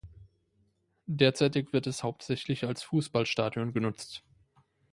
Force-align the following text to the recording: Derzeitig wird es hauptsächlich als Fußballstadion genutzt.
Derzeitig 1.05 1.73
wird 1.73 1.85
es 1.85 2.01
hauptsächlich 2.01 2.63
als 2.63 2.81
Fußballstadion 2.81 3.71
genutzt. 3.71 4.23